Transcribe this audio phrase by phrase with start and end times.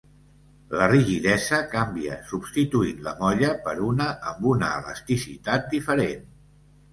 [0.77, 6.27] La rigidesa canvia substituint la molla per una amb una elasticitat diferent.